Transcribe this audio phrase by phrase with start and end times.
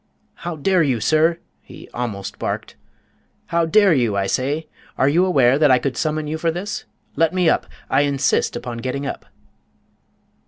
[0.33, 2.75] "How dare you, sir?" he almost barked,
[3.45, 4.65] "how dare you, I say?
[4.97, 6.85] Are you aware that I could summon you for this?
[7.15, 7.67] Let me up.
[7.87, 9.27] I insist upon getting up!"